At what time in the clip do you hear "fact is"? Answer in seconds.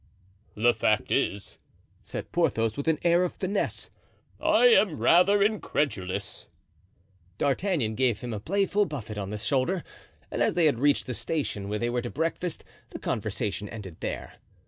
0.73-1.59